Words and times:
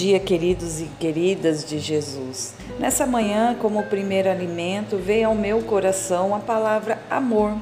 dia, 0.00 0.18
queridos 0.18 0.80
e 0.80 0.86
queridas 0.98 1.62
de 1.62 1.78
Jesus. 1.78 2.54
Nessa 2.78 3.04
manhã, 3.04 3.54
como 3.60 3.82
primeiro 3.82 4.30
alimento, 4.30 4.96
veio 4.96 5.28
ao 5.28 5.34
meu 5.34 5.60
coração 5.60 6.34
a 6.34 6.38
palavra 6.38 6.98
amor. 7.10 7.54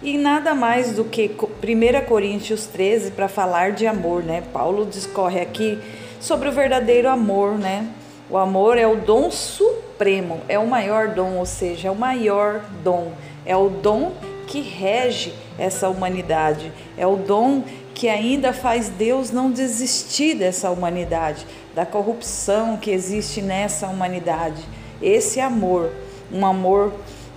E 0.00 0.16
nada 0.16 0.54
mais 0.54 0.92
do 0.92 1.02
que 1.02 1.28
1 1.28 2.06
Coríntios 2.06 2.66
13 2.66 3.10
para 3.10 3.26
falar 3.26 3.72
de 3.72 3.88
amor, 3.88 4.22
né? 4.22 4.44
Paulo 4.52 4.86
discorre 4.86 5.40
aqui 5.40 5.76
sobre 6.20 6.48
o 6.48 6.52
verdadeiro 6.52 7.08
amor, 7.08 7.58
né? 7.58 7.88
O 8.30 8.36
amor 8.36 8.78
é 8.78 8.86
o 8.86 8.94
dom 8.94 9.28
supremo, 9.32 10.42
é 10.48 10.56
o 10.56 10.68
maior 10.68 11.08
dom, 11.08 11.38
ou 11.38 11.46
seja, 11.46 11.88
é 11.88 11.90
o 11.90 11.96
maior 11.96 12.60
dom, 12.84 13.10
é 13.44 13.56
o 13.56 13.68
dom 13.68 14.12
que 14.46 14.60
rege 14.60 15.34
essa 15.58 15.88
humanidade, 15.88 16.70
é 16.96 17.04
o 17.04 17.16
dom 17.16 17.64
que 17.94 18.08
ainda 18.08 18.52
faz 18.52 18.88
Deus 18.88 19.30
não 19.30 19.50
desistir 19.50 20.34
dessa 20.34 20.70
humanidade, 20.70 21.46
da 21.74 21.86
corrupção 21.86 22.76
que 22.76 22.90
existe 22.90 23.40
nessa 23.40 23.86
humanidade. 23.86 24.62
Esse 25.00 25.40
amor, 25.40 25.90
um 26.32 26.44
amor 26.44 26.92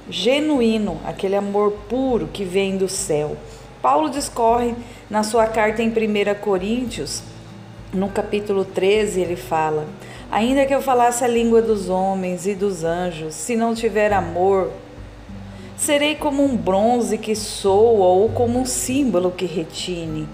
genuíno, 0.10 1.00
aquele 1.06 1.36
amor 1.36 1.72
puro 1.88 2.28
que 2.28 2.44
vem 2.44 2.76
do 2.76 2.90
céu. 2.90 3.38
Paulo 3.82 4.10
discorre 4.10 4.74
na 5.10 5.24
sua 5.24 5.46
carta 5.46 5.84
em 5.84 5.90
1 5.90 5.94
Coríntios, 6.42 7.22
no 7.94 8.10
capítulo 8.10 8.66
13, 8.66 9.22
ele 9.22 9.36
fala: 9.36 9.86
Ainda 10.32 10.66
que 10.66 10.74
eu 10.74 10.82
falasse 10.82 11.24
a 11.24 11.28
língua 11.28 11.62
dos 11.62 11.88
homens 11.88 12.46
e 12.46 12.54
dos 12.54 12.84
anjos, 12.84 13.34
se 13.34 13.56
não 13.56 13.74
tiver 13.74 14.12
amor, 14.12 14.72
serei 15.78 16.16
como 16.16 16.44
um 16.44 16.56
bronze 16.56 17.18
que 17.18 17.36
soa 17.36 18.08
ou 18.08 18.30
como 18.30 18.60
um 18.60 18.66
símbolo 18.66 19.32
que 19.32 19.46
retine. 19.46 20.28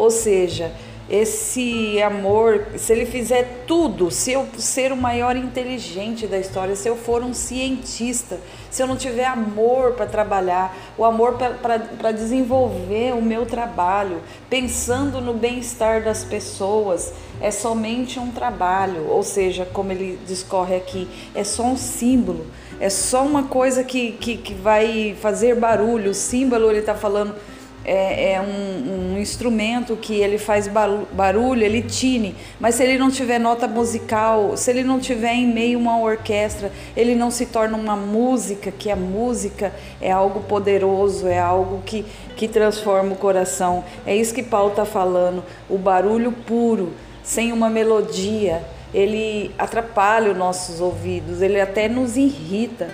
Ou 0.00 0.10
seja, 0.10 0.72
esse 1.10 2.00
amor, 2.00 2.68
se 2.78 2.90
ele 2.90 3.04
fizer 3.04 3.64
tudo, 3.66 4.10
se 4.10 4.32
eu 4.32 4.46
ser 4.56 4.92
o 4.92 4.96
maior 4.96 5.36
inteligente 5.36 6.26
da 6.26 6.38
história, 6.38 6.74
se 6.74 6.88
eu 6.88 6.96
for 6.96 7.22
um 7.22 7.34
cientista, 7.34 8.40
se 8.70 8.82
eu 8.82 8.86
não 8.86 8.96
tiver 8.96 9.26
amor 9.26 9.92
para 9.92 10.06
trabalhar, 10.06 10.74
o 10.96 11.04
amor 11.04 11.34
para 11.34 12.12
desenvolver 12.12 13.12
o 13.12 13.20
meu 13.20 13.44
trabalho, 13.44 14.22
pensando 14.48 15.20
no 15.20 15.34
bem-estar 15.34 16.02
das 16.02 16.24
pessoas, 16.24 17.12
é 17.42 17.50
somente 17.50 18.18
um 18.18 18.30
trabalho, 18.30 19.06
ou 19.06 19.22
seja, 19.22 19.66
como 19.66 19.92
ele 19.92 20.18
discorre 20.26 20.76
aqui, 20.76 21.06
é 21.34 21.44
só 21.44 21.64
um 21.64 21.76
símbolo, 21.76 22.46
é 22.80 22.88
só 22.88 23.22
uma 23.22 23.42
coisa 23.42 23.84
que, 23.84 24.12
que, 24.12 24.38
que 24.38 24.54
vai 24.54 25.14
fazer 25.20 25.56
barulho. 25.56 26.12
O 26.12 26.14
símbolo, 26.14 26.70
ele 26.70 26.78
está 26.78 26.94
falando 26.94 27.34
é, 27.84 28.32
é 28.32 28.40
um, 28.40 29.14
um, 29.14 29.18
instrumento 29.18 29.96
que 29.96 30.14
ele 30.14 30.38
faz 30.38 30.68
barulho, 30.68 31.62
ele 31.62 31.82
tine, 31.82 32.36
mas 32.58 32.74
se 32.74 32.82
ele 32.82 32.98
não 32.98 33.10
tiver 33.10 33.38
nota 33.38 33.66
musical, 33.66 34.56
se 34.56 34.70
ele 34.70 34.84
não 34.84 35.00
tiver 35.00 35.32
em 35.32 35.46
meio 35.46 35.78
uma 35.78 35.98
orquestra, 35.98 36.70
ele 36.96 37.14
não 37.14 37.30
se 37.30 37.46
torna 37.46 37.76
uma 37.76 37.96
música, 37.96 38.70
que 38.70 38.90
a 38.90 38.96
música 38.96 39.72
é 40.00 40.10
algo 40.10 40.40
poderoso, 40.40 41.26
é 41.26 41.38
algo 41.38 41.82
que, 41.84 42.04
que 42.36 42.46
transforma 42.46 43.12
o 43.12 43.16
coração. 43.16 43.82
É 44.06 44.14
isso 44.14 44.34
que 44.34 44.42
Paulo 44.42 44.70
está 44.70 44.84
falando, 44.84 45.42
o 45.68 45.78
barulho 45.78 46.32
puro, 46.32 46.92
sem 47.22 47.52
uma 47.52 47.70
melodia, 47.70 48.62
ele 48.92 49.52
atrapalha 49.58 50.32
os 50.32 50.36
nossos 50.36 50.80
ouvidos, 50.80 51.40
ele 51.40 51.60
até 51.60 51.88
nos 51.88 52.16
irrita. 52.16 52.88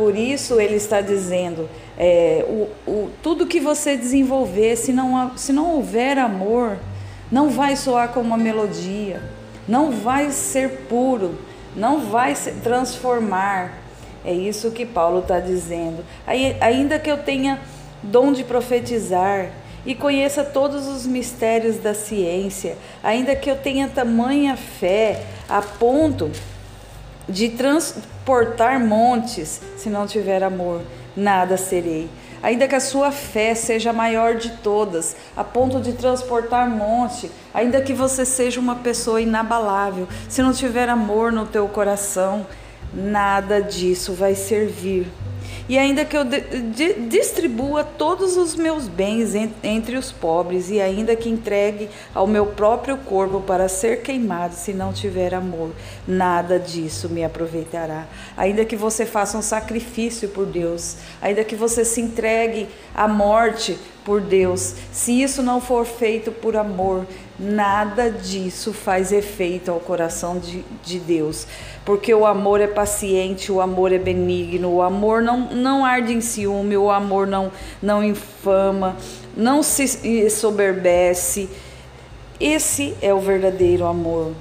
Por 0.00 0.16
isso 0.16 0.58
ele 0.58 0.76
está 0.76 1.02
dizendo, 1.02 1.68
é, 1.98 2.42
o, 2.48 2.90
o, 2.90 3.10
tudo 3.22 3.46
que 3.46 3.60
você 3.60 3.98
desenvolver, 3.98 4.74
se 4.76 4.94
não, 4.94 5.36
se 5.36 5.52
não 5.52 5.74
houver 5.74 6.16
amor, 6.16 6.78
não 7.30 7.50
vai 7.50 7.76
soar 7.76 8.08
como 8.08 8.28
uma 8.28 8.38
melodia, 8.38 9.20
não 9.68 9.90
vai 9.90 10.30
ser 10.30 10.86
puro, 10.88 11.38
não 11.76 12.00
vai 12.00 12.34
se 12.34 12.50
transformar. 12.50 13.74
É 14.24 14.32
isso 14.32 14.70
que 14.70 14.86
Paulo 14.86 15.18
está 15.18 15.38
dizendo. 15.38 16.02
Aí, 16.26 16.56
ainda 16.62 16.98
que 16.98 17.10
eu 17.10 17.18
tenha 17.18 17.60
dom 18.02 18.32
de 18.32 18.42
profetizar 18.42 19.50
e 19.84 19.94
conheça 19.94 20.42
todos 20.42 20.88
os 20.88 21.06
mistérios 21.06 21.76
da 21.76 21.92
ciência, 21.92 22.78
ainda 23.02 23.36
que 23.36 23.50
eu 23.50 23.56
tenha 23.56 23.86
tamanha 23.86 24.56
fé 24.56 25.26
a 25.46 25.60
ponto 25.60 26.30
de 27.28 27.50
transportar 27.50 28.80
montes, 28.80 29.60
se 29.76 29.88
não 29.88 30.06
tiver 30.06 30.42
amor, 30.42 30.82
nada 31.16 31.56
serei. 31.56 32.08
Ainda 32.42 32.66
que 32.66 32.74
a 32.74 32.80
sua 32.80 33.12
fé 33.12 33.54
seja 33.54 33.90
a 33.90 33.92
maior 33.92 34.36
de 34.36 34.50
todas, 34.62 35.14
a 35.36 35.44
ponto 35.44 35.80
de 35.80 35.92
transportar 35.92 36.68
monte, 36.68 37.30
ainda 37.52 37.82
que 37.82 37.92
você 37.92 38.24
seja 38.24 38.58
uma 38.58 38.76
pessoa 38.76 39.20
inabalável, 39.20 40.08
se 40.28 40.42
não 40.42 40.52
tiver 40.52 40.88
amor 40.88 41.30
no 41.30 41.44
teu 41.44 41.68
coração, 41.68 42.46
nada 42.94 43.60
disso 43.60 44.14
vai 44.14 44.34
servir 44.34 45.06
e 45.70 45.78
ainda 45.78 46.04
que 46.04 46.16
eu 46.16 46.24
distribua 47.08 47.84
todos 47.84 48.36
os 48.36 48.56
meus 48.56 48.88
bens 48.88 49.36
entre 49.62 49.96
os 49.96 50.10
pobres, 50.10 50.68
e 50.68 50.80
ainda 50.80 51.14
que 51.14 51.28
entregue 51.28 51.88
ao 52.12 52.26
meu 52.26 52.44
próprio 52.46 52.96
corpo 52.96 53.40
para 53.40 53.68
ser 53.68 54.02
queimado, 54.02 54.56
se 54.56 54.72
não 54.72 54.92
tiver 54.92 55.32
amor, 55.32 55.70
nada 56.08 56.58
disso 56.58 57.08
me 57.08 57.22
aproveitará. 57.22 58.08
Ainda 58.36 58.64
que 58.64 58.74
você 58.74 59.06
faça 59.06 59.38
um 59.38 59.42
sacrifício 59.42 60.30
por 60.30 60.44
Deus, 60.44 60.96
ainda 61.22 61.44
que 61.44 61.54
você 61.54 61.84
se 61.84 62.00
entregue 62.00 62.66
à 62.92 63.06
morte 63.06 63.78
por 64.10 64.20
Deus, 64.20 64.74
se 64.90 65.22
isso 65.22 65.40
não 65.40 65.60
for 65.60 65.86
feito 65.86 66.32
por 66.32 66.56
amor, 66.56 67.06
nada 67.38 68.10
disso 68.10 68.72
faz 68.72 69.12
efeito 69.12 69.70
ao 69.70 69.78
coração 69.78 70.40
de, 70.40 70.64
de 70.82 70.98
Deus. 70.98 71.46
Porque 71.84 72.12
o 72.12 72.26
amor 72.26 72.60
é 72.60 72.66
paciente, 72.66 73.52
o 73.52 73.60
amor 73.60 73.92
é 73.92 73.98
benigno, 73.98 74.68
o 74.68 74.82
amor 74.82 75.22
não, 75.22 75.54
não 75.54 75.84
arde 75.84 76.12
em 76.12 76.20
ciúme, 76.20 76.76
o 76.76 76.90
amor 76.90 77.24
não, 77.24 77.52
não 77.80 78.02
infama, 78.02 78.96
não 79.36 79.62
se 79.62 80.28
soberbece. 80.28 81.48
Esse 82.40 82.96
é 83.00 83.14
o 83.14 83.20
verdadeiro 83.20 83.86
amor, 83.86 84.32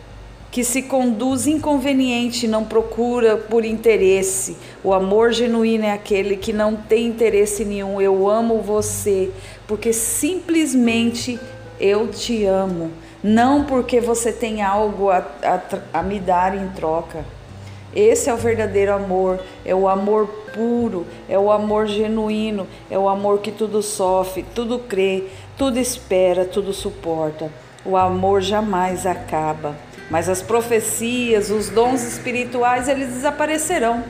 que 0.51 0.63
se 0.63 0.83
conduz 0.83 1.47
inconveniente, 1.47 2.47
não 2.47 2.63
procura 2.63 3.37
por 3.37 3.63
interesse. 3.63 4.57
O 4.83 4.93
amor 4.93 5.31
genuíno 5.31 5.85
é 5.85 5.91
aquele 5.91 6.35
que 6.37 6.51
não 6.51 6.75
tem 6.75 7.07
interesse 7.07 7.63
nenhum. 7.63 8.01
Eu 8.01 8.27
amo 8.27 8.61
você, 8.61 9.29
porque 9.67 9.93
simplesmente 9.93 11.39
eu 11.79 12.07
te 12.07 12.45
amo 12.45 12.91
não 13.23 13.65
porque 13.65 13.99
você 13.99 14.31
tem 14.31 14.61
algo 14.61 15.09
a, 15.09 15.17
a, 15.43 15.99
a, 15.99 16.03
me 16.03 16.19
dar 16.19 16.55
em 16.55 16.69
troca. 16.69 17.25
Esse 17.93 18.29
é 18.29 18.33
o 18.33 18.37
verdadeiro 18.37 18.93
amor, 18.93 19.39
é 19.65 19.73
o 19.73 19.87
amor 19.87 20.27
puro, 20.53 21.05
é 21.27 21.37
o 21.37 21.51
amor 21.51 21.87
genuíno, 21.87 22.67
é 22.89 22.97
o 22.97 23.09
amor 23.09 23.39
que 23.39 23.51
tudo 23.51 23.81
sofre, 23.81 24.45
tudo 24.53 24.79
crê, 24.79 25.25
tudo 25.57 25.79
espera, 25.79 26.45
tudo 26.45 26.71
suporta. 26.71 27.51
O 27.83 27.97
amor 27.97 28.41
jamais 28.41 29.05
acaba, 29.05 29.75
mas 30.09 30.27
as 30.27 30.41
profecias, 30.41 31.49
os 31.49 31.69
dons 31.69 32.03
espirituais, 32.03 32.87
eles 32.87 33.09
desaparecerão, 33.09 34.03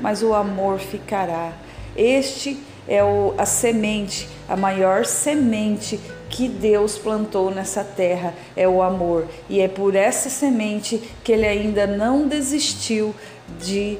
mas 0.00 0.22
o 0.22 0.34
amor 0.34 0.78
ficará. 0.78 1.52
Este 1.96 2.58
é 2.86 3.02
o, 3.02 3.34
a 3.36 3.44
semente, 3.44 4.28
a 4.48 4.56
maior 4.56 5.04
semente 5.04 5.98
que 6.28 6.48
Deus 6.48 6.98
plantou 6.98 7.50
nessa 7.50 7.82
terra 7.82 8.34
é 8.54 8.68
o 8.68 8.82
amor. 8.82 9.26
E 9.48 9.60
é 9.60 9.68
por 9.68 9.94
essa 9.94 10.28
semente 10.28 11.02
que 11.24 11.32
ele 11.32 11.46
ainda 11.46 11.86
não 11.86 12.28
desistiu 12.28 13.14
de 13.60 13.98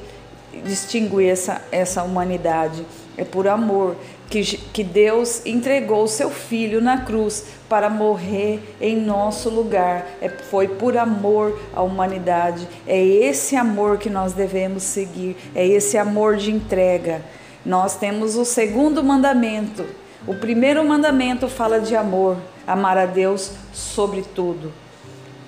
distinguir 0.63 1.29
essa, 1.29 1.61
essa 1.71 2.03
humanidade. 2.03 2.85
É 3.17 3.25
por 3.25 3.47
amor 3.47 3.95
que, 4.29 4.43
que 4.43 4.83
Deus 4.83 5.45
entregou 5.45 6.03
o 6.03 6.07
seu 6.07 6.29
filho 6.29 6.79
na 6.81 7.01
cruz 7.01 7.45
para 7.67 7.89
morrer 7.89 8.75
em 8.79 8.95
nosso 8.95 9.49
lugar. 9.49 10.07
É, 10.21 10.29
foi 10.29 10.67
por 10.67 10.97
amor 10.97 11.59
à 11.73 11.81
humanidade. 11.81 12.67
É 12.87 13.03
esse 13.03 13.55
amor 13.55 13.97
que 13.97 14.09
nós 14.09 14.33
devemos 14.33 14.83
seguir. 14.83 15.35
É 15.55 15.65
esse 15.65 15.97
amor 15.97 16.37
de 16.37 16.51
entrega. 16.51 17.21
Nós 17.65 17.95
temos 17.95 18.35
o 18.35 18.45
segundo 18.45 19.03
mandamento 19.03 19.85
o 20.27 20.35
primeiro 20.35 20.83
mandamento 20.85 21.47
fala 21.47 21.79
de 21.79 21.95
amor, 21.95 22.37
amar 22.67 22.97
a 22.97 23.05
Deus 23.05 23.53
sobre 23.71 24.21
tudo. 24.21 24.71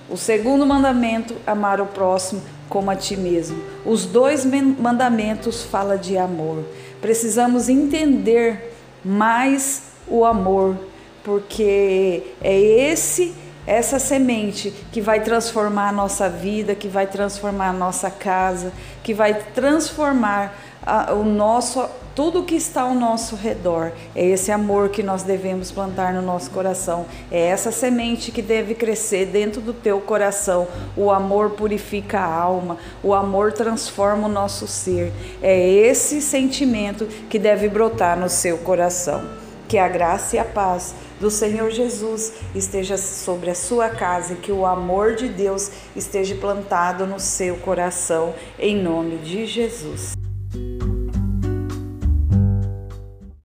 O 0.09 0.15
segundo 0.15 0.65
mandamento, 0.65 1.35
amar 1.45 1.81
o 1.81 1.85
próximo 1.85 2.41
como 2.69 2.89
a 2.89 2.95
ti 2.95 3.17
mesmo. 3.17 3.61
Os 3.85 4.05
dois 4.05 4.45
mandamentos 4.45 5.63
falam 5.63 5.97
de 5.97 6.17
amor. 6.17 6.63
Precisamos 7.01 7.67
entender 7.67 8.70
mais 9.03 9.83
o 10.07 10.25
amor, 10.25 10.75
porque 11.23 12.23
é 12.41 12.59
esse 12.59 13.33
essa 13.65 13.99
semente 13.99 14.73
que 14.91 15.01
vai 15.01 15.21
transformar 15.21 15.89
a 15.89 15.91
nossa 15.91 16.29
vida, 16.29 16.75
que 16.75 16.87
vai 16.87 17.07
transformar 17.07 17.69
a 17.69 17.73
nossa 17.73 18.09
casa, 18.09 18.71
que 19.03 19.13
vai 19.13 19.33
transformar 19.33 20.55
a, 20.83 21.13
o 21.13 21.23
nosso 21.23 21.87
tudo 22.15 22.43
que 22.43 22.55
está 22.55 22.81
ao 22.81 22.93
nosso 22.93 23.35
redor. 23.35 23.91
É 24.15 24.25
esse 24.25 24.51
amor 24.51 24.89
que 24.89 25.01
nós 25.01 25.23
devemos 25.23 25.71
plantar 25.71 26.13
no 26.13 26.21
nosso 26.21 26.51
coração. 26.51 27.05
É 27.31 27.39
essa 27.47 27.71
semente 27.71 28.31
que 28.31 28.41
deve 28.41 28.75
crescer 28.75 29.27
dentro 29.27 29.61
do 29.61 29.73
teu 29.73 30.01
coração. 30.01 30.67
O 30.97 31.09
amor 31.09 31.51
purifica 31.51 32.19
a 32.19 32.33
alma, 32.33 32.77
o 33.01 33.13
amor 33.13 33.53
transforma 33.53 34.27
o 34.27 34.31
nosso 34.31 34.67
ser. 34.67 35.13
É 35.41 35.57
esse 35.57 36.21
sentimento 36.21 37.05
que 37.29 37.39
deve 37.39 37.69
brotar 37.69 38.19
no 38.19 38.29
seu 38.29 38.57
coração. 38.57 39.40
Que 39.71 39.77
a 39.77 39.87
graça 39.87 40.35
e 40.35 40.39
a 40.39 40.43
paz 40.43 40.93
do 41.17 41.31
Senhor 41.31 41.71
Jesus 41.71 42.33
esteja 42.53 42.97
sobre 42.97 43.49
a 43.49 43.55
sua 43.55 43.87
casa 43.87 44.33
e 44.33 44.35
que 44.35 44.51
o 44.51 44.65
amor 44.65 45.15
de 45.15 45.29
Deus 45.29 45.71
esteja 45.95 46.35
plantado 46.35 47.07
no 47.07 47.21
seu 47.21 47.55
coração, 47.55 48.35
em 48.59 48.75
nome 48.75 49.19
de 49.19 49.45
Jesus. 49.45 50.20